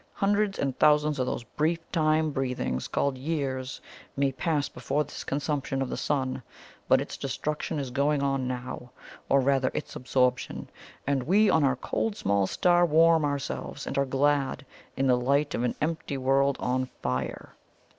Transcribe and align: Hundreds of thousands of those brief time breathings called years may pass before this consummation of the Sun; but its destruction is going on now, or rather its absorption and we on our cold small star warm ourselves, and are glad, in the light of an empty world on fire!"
Hundreds 0.13 0.57
of 0.57 0.75
thousands 0.77 1.19
of 1.19 1.27
those 1.27 1.43
brief 1.43 1.77
time 1.91 2.31
breathings 2.31 2.87
called 2.87 3.19
years 3.19 3.79
may 4.17 4.31
pass 4.31 4.67
before 4.67 5.03
this 5.03 5.23
consummation 5.23 5.79
of 5.79 5.89
the 5.91 5.95
Sun; 5.95 6.41
but 6.87 6.99
its 6.99 7.15
destruction 7.17 7.77
is 7.77 7.91
going 7.91 8.23
on 8.23 8.47
now, 8.47 8.89
or 9.29 9.39
rather 9.39 9.69
its 9.75 9.95
absorption 9.95 10.67
and 11.05 11.21
we 11.21 11.51
on 11.51 11.63
our 11.63 11.75
cold 11.75 12.15
small 12.15 12.47
star 12.47 12.83
warm 12.83 13.23
ourselves, 13.23 13.85
and 13.85 13.95
are 13.95 14.05
glad, 14.07 14.65
in 14.97 15.05
the 15.05 15.15
light 15.15 15.53
of 15.53 15.61
an 15.63 15.75
empty 15.79 16.17
world 16.17 16.57
on 16.59 16.87
fire!" 17.03 17.53